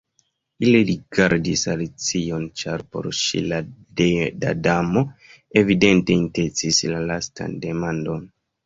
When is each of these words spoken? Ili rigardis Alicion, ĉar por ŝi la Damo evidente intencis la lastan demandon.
Ili 0.67 0.79
rigardis 0.89 1.65
Alicion, 1.73 2.47
ĉar 2.63 2.85
por 2.95 3.11
ŝi 3.19 3.45
la 3.53 3.63
Damo 4.65 5.07
evidente 5.63 6.19
intencis 6.25 6.87
la 6.97 7.09
lastan 7.15 7.59
demandon. 7.71 8.31